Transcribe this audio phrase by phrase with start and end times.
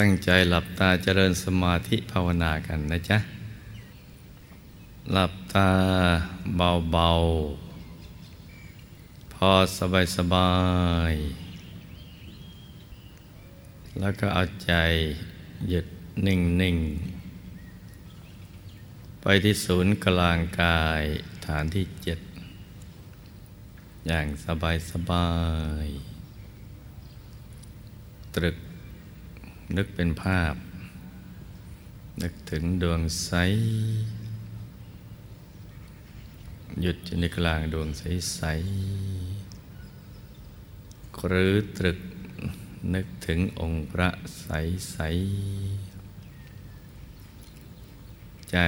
[0.00, 3.18] ตั้งใจหลับตาเจริญสมาธิภาวนากันนะจ๊ะ
[5.12, 5.70] หลับตา
[6.56, 10.52] เบาๆ พอสบายสบา
[11.12, 11.14] ย
[14.00, 14.72] แล้วก็เอาใจ
[15.68, 15.86] หยุด
[16.26, 21.02] นิ่งๆไปที่ศูนย์กลางกาย
[21.46, 22.20] ฐานที่เจ็ด
[24.06, 25.28] อย่างสบายสบา
[25.84, 25.86] ย
[28.36, 28.56] ตรึก
[29.76, 30.54] นึกเป็นภาพ
[32.22, 33.32] นึกถึงดวงใส
[36.80, 38.02] หยุดอยู่ในกลางดวงใส
[38.34, 38.42] ใส
[41.26, 41.98] หรือตรึก
[42.94, 44.08] นึกถึงองค์พระ
[44.42, 44.48] ใส
[44.92, 44.98] ใส
[48.50, 48.58] ใจ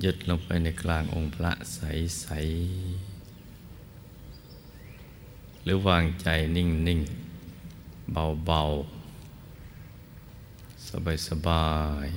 [0.00, 1.80] หยุดลงไปในกลางองค์พระใส
[2.20, 2.26] ใส
[5.62, 7.00] หรือวางใจนิ่งนิ่ง
[8.12, 8.74] เบาๆ
[11.28, 11.68] สบา
[12.06, 12.16] ยๆ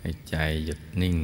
[0.00, 0.34] ให้ใจ
[0.64, 1.18] หยุดนิ่ง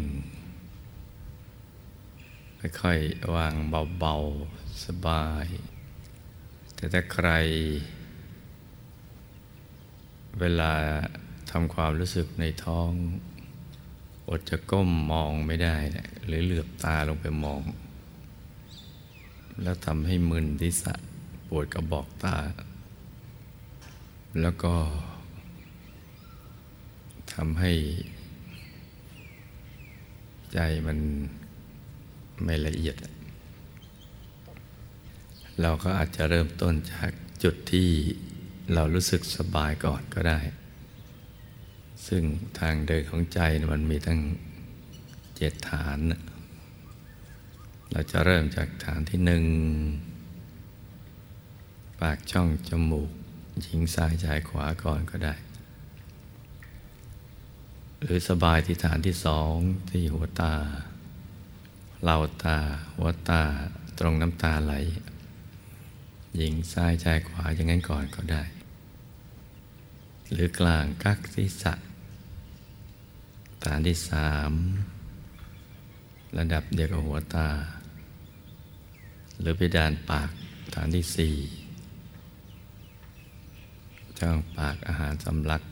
[2.81, 3.55] ค่อยๆ วาง
[4.01, 5.47] เบาๆ สบาย
[6.75, 7.29] แต่ถ้าใคร
[10.41, 10.73] เวลา
[11.51, 12.91] ทำความรู้สึกในท้อง
[14.29, 15.77] อดจะก้มมองไม่ได้
[16.27, 17.63] หรือเหลือบตาลงไปมอง
[19.63, 20.95] แล้วทำให้มึนทิศะ
[21.59, 22.37] วดกระบอกตา
[24.41, 24.75] แล้วก็
[27.33, 27.73] ทำให้
[30.53, 30.99] ใจมัน
[32.45, 32.97] ไม่ละเอียด
[35.61, 37.11] เราก็อาจจะเริ่มต้นจาก
[37.43, 37.89] จุดที่
[38.75, 40.41] เรารู้สึกสบายก่อนก็ได้
[42.07, 42.23] ซึ่ง
[42.59, 43.41] ทางเดินของใจ
[43.73, 44.21] มันมีทั้ง
[45.37, 45.99] เจ็ดฐาน
[47.93, 53.11] เราจะเริ่มจากฐานที่หนึ่งากช่องจมูก
[53.63, 55.35] หญิงซ้ายชายขวาก่อนก็ได้
[58.03, 59.57] หรือสบายที่ฐานที่สอง
[59.91, 60.55] ที่หัวตา
[62.03, 62.59] เหล่าตา
[62.97, 63.43] หัวตา
[63.99, 64.75] ตรงน้ำตาไหล
[66.37, 68.43] หญิงซ้ายชายขวาอย่างนั้นก่อนก็ได้
[70.33, 71.75] หรือกลางกักศีรษะ
[73.65, 74.53] ฐานที่สาม
[76.39, 77.49] ระดับเดียวกับหัวตา
[79.41, 80.31] หรือไปดานปาก
[80.75, 81.37] ฐานที่สี่
[84.19, 85.63] ช่องปากอาหารสำลัก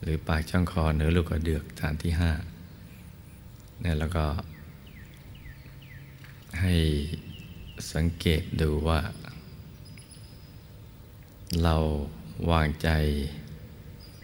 [0.00, 2.30] หรือปากช่องคอเหนือลูกกระเดือกฐานที่ห้า
[3.80, 4.26] เนี่ยแล้วก็
[6.60, 6.74] ให้
[7.92, 9.00] สังเกตดูว่า
[11.62, 11.76] เรา
[12.50, 12.88] วางใจ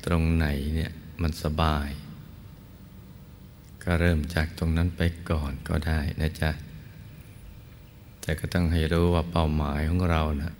[0.06, 1.88] ตรงไหนเนี่ยมันสบาย
[3.84, 6.50] ก็เริ่มจากตรงนั้นไปก่อนก็ได้นะจ๊ะ
[8.20, 10.52] แต่ก็ต้องให้รู้ว่าเป้าหมายของเรานะ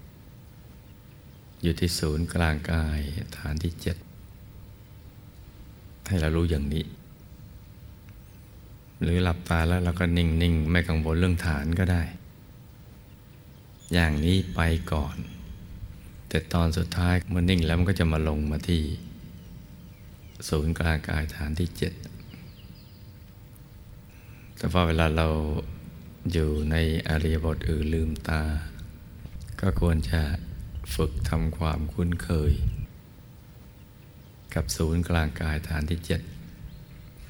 [1.65, 3.01] อยู่ที่ศูนย์กลางกาย
[3.39, 3.97] ฐานที่เจ็ด
[6.07, 6.85] ให้เรารู้อย่างนี้
[9.03, 12.03] หรือหลับตาแล้วเราก็นิ่ง ๆ ไม่กังวลเรื่องฐานก็ได้
[13.93, 14.61] อย่างนี้ไป
[14.93, 15.17] ก่อน
[16.29, 18.83] แต่ตอนสุดท้ายเมื่อนิ่งแล้วมันก็จะมาลงมาที่
[20.49, 21.93] ศูนย์กลางกายฐานที่เจ็ด
[24.57, 25.29] แต่พอเวลาเรา
[26.33, 26.77] อยู่ใน
[27.09, 28.43] อริยบทอื่นลืมตา
[29.61, 30.21] ก็ควรจะ
[30.95, 32.53] ฝึกทำความคุ้นเคย
[34.55, 36.21] กับศูนย์กลางกายฐานที่เจ็ด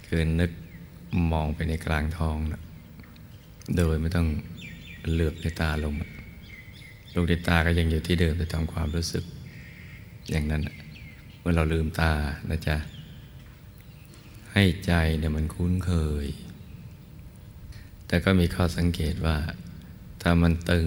[0.07, 0.51] คือนึก
[1.33, 2.63] มองไปในกลางท้องนะ
[3.77, 4.29] โดยไม่ต้อง
[5.11, 5.95] เหลือบในตาลง
[7.15, 9.25] ลูกในตาก็ยังอยู่ที่เดิมแต่ทำความรู้สึก
[10.31, 10.63] อย่างนั้น
[11.39, 12.13] เมื่อเราลืมตา
[12.51, 12.77] นะจ๊ะ
[14.53, 15.93] ให้ใจเนี่ยมันคุ้นเค
[16.25, 16.27] ย
[18.07, 19.37] แต่ก็มีข้อสังเกตว่า
[20.23, 20.87] ถ้ามันตึง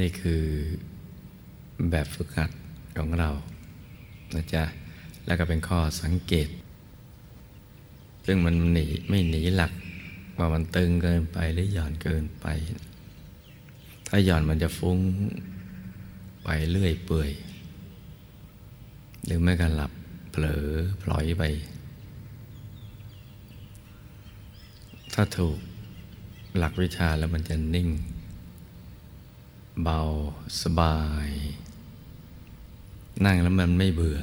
[0.00, 0.42] นี่คือ
[1.90, 2.50] แบบฝึกหัด
[2.98, 3.30] ของเรา
[4.34, 4.64] นะจ๊ะ
[5.26, 6.48] แล้วก็เป็นข้อสังเกต
[8.26, 9.72] ซึ่งมันหนีไม่หนีหลัก
[10.38, 12.46] ว่ามันตึงเกินไปหรือหย่อนเกินไป
[14.08, 14.98] ถ้าหย่อนมันจะฟุ้ง
[16.44, 17.30] ไปเรื่อยเปื่อย
[19.24, 19.92] หรือไม่ก็หลับ
[20.30, 20.64] เผลอ
[21.02, 21.44] พลอยไป
[25.14, 25.58] ถ้าถูก
[26.58, 27.88] หลักวิชาแล้วมันจะนิ่ง
[29.82, 30.00] เบา
[30.62, 31.28] สบาย
[33.24, 34.20] นั่งแล้วมันไม่เบื่อ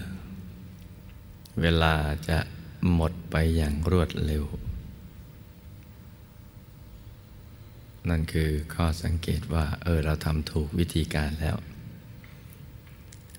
[1.62, 1.96] เวลา
[2.30, 2.40] จะ
[2.94, 4.46] หมดไปอย่างรวดเร็ว
[8.10, 11.58] นั่นคือข้อสังเกตว่า เออ เราทำถูกวิธีการแล้ว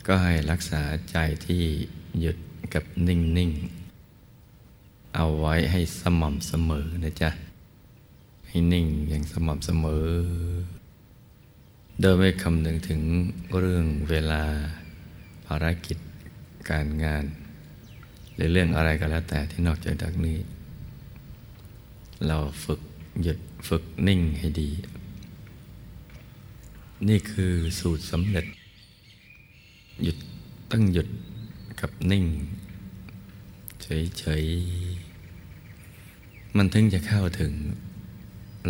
[0.06, 1.62] ก็ให้รักษาใจที่
[2.20, 2.36] หยุด
[2.74, 3.50] กับนิ่ง
[4.34, 7.30] ๆ เอาไว้ให้สม่ำเสมอนะจ๊ะ
[8.48, 10.06] ให้นิ่งอย่างสม่ำเสมอ
[12.00, 13.00] โดยไม่คำนึงถึง
[13.58, 14.42] เรื่องเวลา
[15.46, 15.98] ภารกิจ
[16.70, 17.24] การงาน
[18.34, 20.38] หรือเรื่องอะไรก็แล้วแต่ที่นอกจากนี้
[22.26, 22.80] เราฝึก
[23.22, 23.38] หยุด
[23.68, 24.70] ฝึกนิ่งให้ดี
[27.08, 28.46] นี่คือสูตรสำเร็จ
[30.02, 30.16] หยุด
[30.70, 31.08] ตั้งหยุด
[31.80, 32.24] กับนิ่ง
[33.82, 37.52] เฉยๆ มันถึงจะเข้าถึง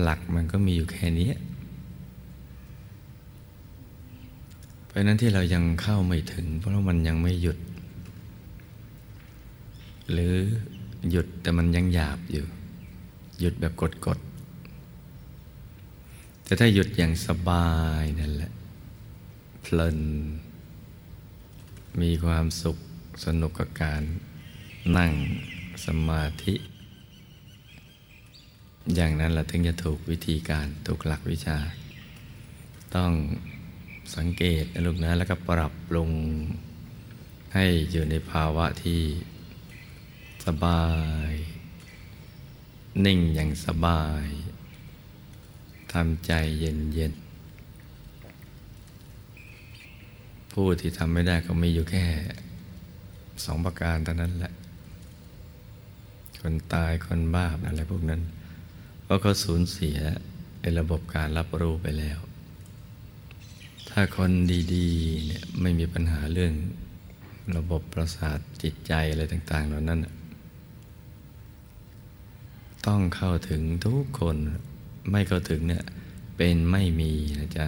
[0.00, 1.30] หลักมันก็มีอยู่แค่นี้
[4.78, 7.58] เพ ราะนั้นที่เรายังเข้าไม่ถึง เพราะมันยังไม่หยุด
[10.10, 10.34] หรือ
[11.10, 12.46] หยุดแต่มันยังหยาบอยู่
[13.40, 13.72] หยุดแบบ
[14.06, 17.68] กดๆแต่ถ้าหยุดอย่างสบา
[18.02, 18.52] ยนั่นแหละ
[19.62, 19.98] เพลิน
[22.00, 22.76] มีความสุข
[23.24, 24.02] สนุกกับการ
[24.96, 25.12] นั่ง
[25.84, 26.54] สมาธิ
[28.94, 31.58] อย่างนั้นแหละถึงจะถูกวิธีการถูกหลักวิชา
[32.94, 33.12] ต้อง
[34.16, 36.10] สังเกตนะลูกนะ แล้วก็ปรับปรุง
[37.54, 39.00] ให้อยู่ในภาวะที่
[40.46, 40.84] สบา
[41.30, 41.32] ย
[43.04, 44.26] นิ่งอย่างสบาย
[45.92, 47.12] ทำใจเย็นเย็น
[50.52, 52.04] ผู้ที่ทำไม่ได้ก็มีอยู่แค่
[53.44, 54.52] สองประการเท่านั้นแหละ
[56.40, 58.22] คนตายคนบ้าอะไรพวกนั้น
[59.04, 59.98] เพราะเขาสูญเสีย
[60.60, 62.18] ในระบบการรับรู้ไปแล้ว
[63.96, 64.32] ถ้าคน
[64.74, 66.54] ดีๆเนี่ยไม่มีปัญหาเรื่อง
[67.56, 70.00] ระบบประสาทจิตใจอะไรต่าง ๆ เหล่านั้น
[72.86, 74.36] ต้องเข้าถึงทุกคน
[75.10, 75.84] ไม่เข้าถึงเนี่ย
[76.36, 77.66] เป็นไม่มีนะจ๊ะ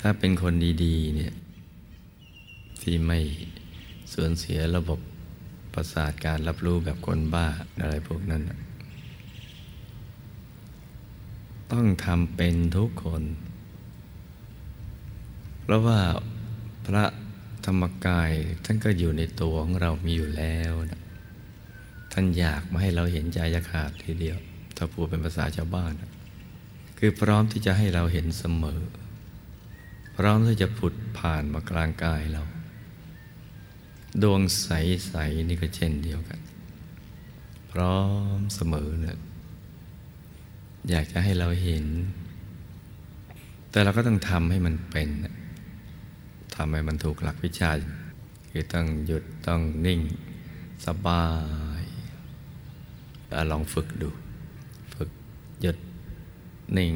[0.00, 0.54] ถ้าเป็นคน
[0.84, 1.32] ดี ๆ เนี่ย
[2.82, 3.18] ที่ไม่
[4.12, 5.00] สูญเสียระบบ
[5.74, 7.46] ประสาทการรับรู้แบบคนบ้า
[7.80, 8.42] อะไรพวกนั้น
[11.72, 13.24] ต้องทำเป็นทุกคน
[15.66, 16.00] เพราะว่า
[16.86, 17.04] พระ
[17.66, 18.32] ธรรมกาย
[18.64, 21.02] ท่านก็อยู่ในตัวของเรามีอยู่แล้วนะ
[22.12, 24.38] ท่านอยากมาให้เราเห็นใจยขาดทีเดียว
[24.76, 26.10] ถ้าพูดเป็นภาษาชาวบ้านนะ
[26.98, 28.82] คือพร้อมที่จะให้เราเห็นเสมอ
[30.16, 32.42] พร้อมที่จะผุดผ่านมากลางกายเรา
[34.22, 36.40] ดวงใส ๆ นี่ก็เช่นเดียวกัน
[37.72, 37.98] พร้อ
[38.38, 39.18] มเสมอเนี่ย
[40.90, 41.86] อยากจะให้เราเห็น
[43.70, 45.08] แต่เราก็ต้องทำให้มันเป็น
[46.56, 47.70] ทำให้มันถูกหลักวิชา
[48.50, 50.00] คือต้องหยุดต้องนิ่ง
[50.86, 51.24] สบา
[51.80, 51.82] ย
[53.50, 54.10] ลองฝึกดู
[54.94, 55.10] ฝึก
[55.60, 55.76] หยุด
[56.76, 56.92] นิ่ง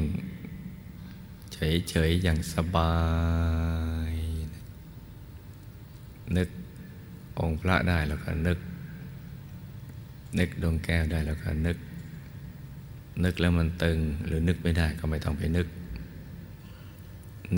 [1.52, 2.94] เฉยๆอย่างสบา
[4.12, 4.14] ย
[6.36, 6.48] นึก
[7.40, 8.58] องค์พระได้แล้วก็นึก
[10.38, 11.76] นึกดวงแก้วได้แล้วก็นึก
[13.24, 15.66] นึกแล้วมันตึงหรือนึกไม่ได้ก็ไม่ต้องไปนึก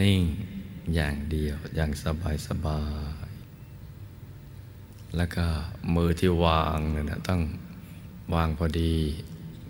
[0.00, 0.21] นิ่ง
[0.95, 2.81] อย่างเดียวอย่างสบายสบา
[3.27, 3.29] ย
[5.17, 5.47] แล้วก็
[5.95, 7.41] มือที่วางเนี่ยนะต้อง
[8.35, 8.95] วางพอดี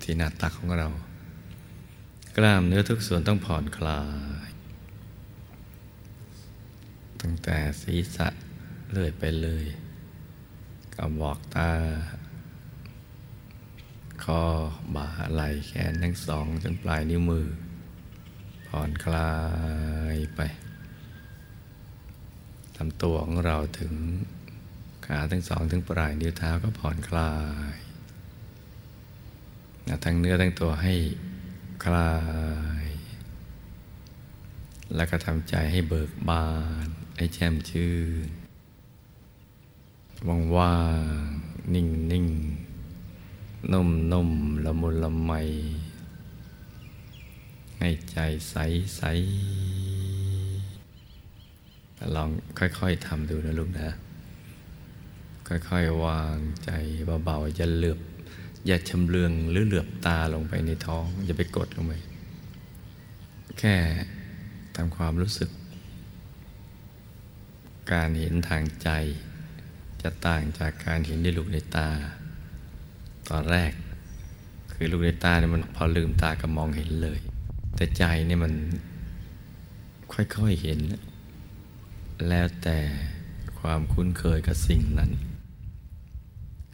[0.02, 0.88] ที่หน้าตักของเรา
[2.36, 4.02] กล้ามเนื้อทุกส่วนต้องผ่อนคลา
[4.48, 4.50] ย
[7.20, 8.28] ตั้งแต่ศีรษะ
[8.90, 9.66] เลื่อยไปเลย
[10.94, 11.70] กระบอกตา
[14.24, 14.42] คอ
[14.94, 17.46] บ่าไหล่แขนทั้งสองจนปลายนิ้วมือ
[18.68, 19.32] ผ่อนคลา
[20.14, 23.94] ยไปำตัวของเราถึง
[25.06, 27.32] ขาทั้งสองถึงปลายนิ้วเท้าก็ผ่อนคลา
[27.74, 27.76] ย
[30.04, 30.94] ทั้งเนื้อทั้งตัวให้
[31.84, 32.12] คลา
[32.84, 32.86] ย
[34.96, 36.46] แล้วก็ทำใจให้เบิกบา
[36.86, 37.94] น ให้แช่มชื่
[38.26, 38.28] น
[40.28, 40.76] ว่างว่า
[41.24, 41.26] ง
[41.74, 42.26] นิ่งนิ่ง
[43.72, 44.30] นุ่มนุ่ม
[44.64, 45.32] ละมุนละไม
[47.78, 48.18] ให้ใจ
[48.50, 48.56] ใส
[48.96, 49.02] ใส
[52.14, 52.28] ลอง
[52.58, 53.88] ค่อยๆทำดูนะลูกนะ
[55.48, 56.70] ค่อยๆวางใจ
[57.24, 57.98] เบาๆอย่าเหลือบ
[58.66, 61.92] อย่าชำเลืองหรือเหลือบตาลงไปในท้อง อย่าไปกดลงไป
[63.58, 63.74] แค่
[64.76, 65.50] ทำความรู้สึก
[67.92, 68.88] การเห็นทางใจ
[70.02, 71.88] จะต่างจากการเห็นด้วยลูกในตา
[73.30, 73.72] ตอนแรก
[74.72, 77.20] คือลูกในตาเนี่ยมันพอลืมตาก็มองเห็นเลย
[77.76, 78.52] แต่ใจเนี่ยมัน
[80.12, 80.78] ค่อยๆเห็น
[82.28, 82.78] แล้วแต่
[83.60, 85.10] ความคุ้นเคยกับสิ่งนั้น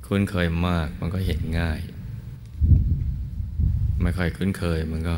[0.07, 1.81] คุ้นเคยมากมันก็เห็นง่าย
[4.03, 5.17] ไม่ค่อยคุ้นเคยมันก็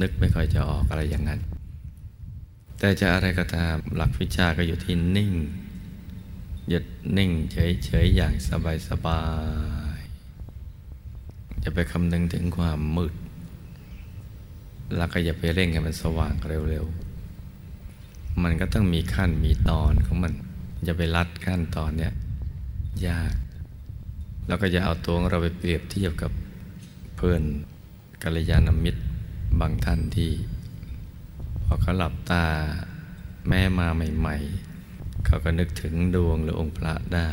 [0.00, 1.40] นึกไม่ค่อยจะออกอะไรอย่างนั้น
[2.78, 5.32] แต่จะอะไรก็ตามหลักวิชาก็อยู่ที่นิ่ง
[6.68, 6.84] หยุด
[7.16, 8.34] นิ่งเฉยๆอย่าง
[8.88, 9.22] สบา
[9.96, 13.14] ยๆจะไปคำนึงถึงความมืด
[14.96, 16.34] แล้วก็อย่าไปเร่งให้มันสว่าง
[16.70, 17.09] เร็วๆ
[18.42, 20.32] มันก็ต้องมีขั้นมีตอนของมัน
[20.84, 22.12] อย่าไปรัดขั้นตอนเนี่ย
[23.06, 23.34] ยาก
[24.46, 26.32] แล้วก็อย่าเอาตัวเราไปเปรียบเทียบกับ
[27.16, 27.42] เพื่อน
[28.22, 29.02] กัลยาณมิตร
[29.60, 30.30] บางท่านที่
[31.64, 32.44] พอเขาหลับตา
[33.48, 37.28] แม่มาใหม่ๆ เขาก็นึกถึงดวงหรือองค์พระได้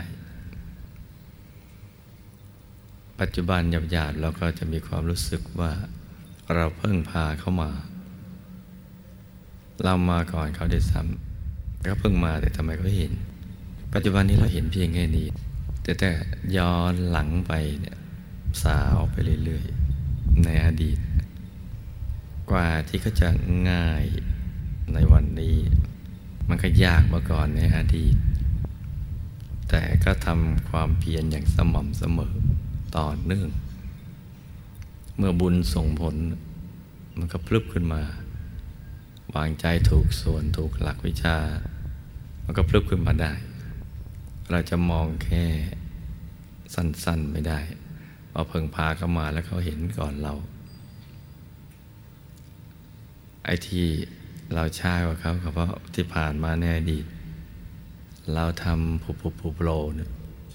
[3.20, 3.62] ปัจจุบัน
[3.92, 5.72] หยาบๆเราก็จะมีความรู้สึกว่า
[6.54, 7.72] เราเพิ่งพาเข้ามา
[9.84, 13.12] เรามาก่อนเขาได้ซ้ำเขาเพิ่งมาแต่ทำไมเขาเห็น
[13.94, 15.28] ปัจจุบันนี้เราเห็นเพียงแค่นี้
[15.84, 16.12] แต่แต่
[16.58, 17.98] ย้อนหลังไปเนี่ย
[18.64, 20.98] สาวไปเรื่อยๆ ในอดีต
[22.52, 23.30] กว่าที่เขาจะ
[23.70, 24.06] ง่าย
[24.94, 25.58] ในวันนี้
[26.50, 28.16] มันก็ยากมาก่อนในอดีต
[29.70, 32.34] แต่ก็ทำความเพียรอย่างสม่ำเสมอ
[32.98, 33.50] ต่อเนื่อง
[35.18, 36.16] เมื่อบุญส่งผล
[37.18, 38.02] มันก็พลึบขึ้นมา
[39.36, 41.38] วางใจถูกส่วนถูกหลักวิชา
[42.44, 43.34] มันก็พลึบขึ้นมาได้
[44.52, 45.46] เราจะมองแค่
[46.74, 47.60] สั้นๆไม่ได้
[48.32, 50.34] พอเพิ่งพาเข้ามาแล้วเขาเห็นก่อนเรา
[53.46, 53.86] ไอ้ที่
[54.54, 57.06] เราช้ากว่าเขาเพราะที่ผ่านมาในอดีต
[58.36, 60.10] เราทำผูผูผูโปรเนี่ย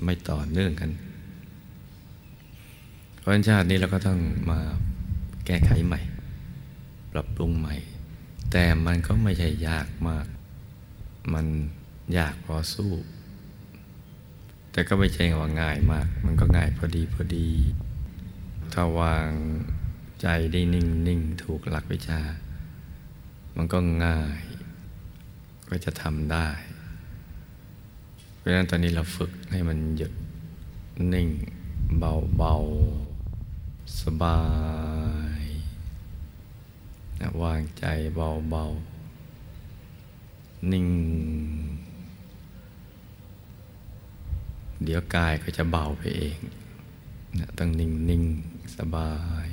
[0.04, 0.90] ไม่ต่อเนื่องกัน
[3.18, 4.18] เพราะชาตินี้เราก็ต้อง
[4.50, 4.58] มา
[5.46, 6.00] แก้ไขใหม่
[7.12, 7.74] ปรับปรุงใหม่
[8.52, 10.26] แต่มันก็ไม่ใช่ยากมาก
[11.32, 11.46] มัน
[12.18, 12.92] ยากพอสู้
[14.72, 17.48] แต่ก็ไม่ใช่ว่าง่ายมาก มันก็ง่ายพอดีพอดี
[18.72, 19.30] ถ้าวาง
[20.20, 22.20] ใจได้นิ่งนิ่งถูกหลักวิชา
[23.56, 24.40] มันก็ง่าย
[25.68, 26.48] ก็จะทำได้
[28.36, 30.12] เพราะฉะนั้นตอนนี้เราฝึกให้มันหยุด
[31.12, 31.28] นิ่ง
[31.98, 34.38] เบาๆสบา
[35.31, 35.31] ย
[37.22, 40.88] นะวางใจเบาๆ นิ่ง
[44.84, 46.38] เดี๋ยวกายก็จะเบาไปเอง
[47.38, 48.24] นะต้องนิ่งนิ่ง
[48.76, 49.12] สบา
[49.46, 49.48] ย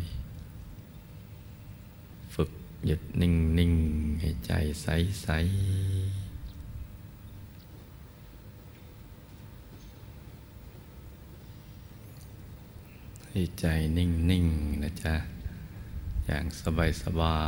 [2.34, 2.50] ฝึก
[2.86, 3.74] หยุดนิ่งนิ่ง
[4.20, 4.88] ให้ใจใส
[5.22, 5.28] ใส
[13.30, 13.66] ให้ใจ
[13.98, 14.34] นิ่งๆน
[14.84, 15.38] นะจ๊ะ
[16.32, 16.48] อย่าง
[17.04, 17.42] สบา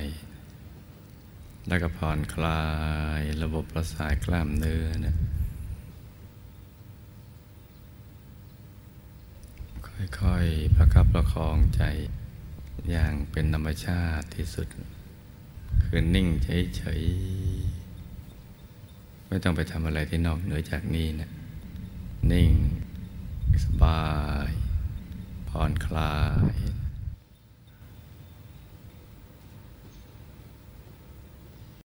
[0.00, 2.64] ยๆแล้วก็ผ่อนคลา
[3.20, 5.14] ยระบบประสาทกล้ามเนื้อนะ
[10.20, 11.82] ค่อยๆประคับประคองใจ
[12.90, 14.66] อย่างเป็นธรรมชาติที่สุด
[15.84, 21.30] คือนิ่งเฉยๆ ไม่ต้องไปทำอะไรที่นอกเหนือจากนี้นะ
[22.32, 22.52] นิ่ง
[23.64, 24.02] สบา
[24.48, 24.50] ย
[25.48, 26.14] ผ่อนคลา
[26.52, 26.54] ย